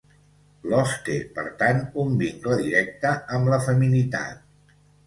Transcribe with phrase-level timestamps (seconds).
[0.71, 4.79] L’os té, per tant, un vincle directe amb la feminitat.